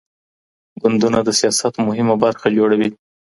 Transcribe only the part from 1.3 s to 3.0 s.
سياست مهمه برخه جوړوي.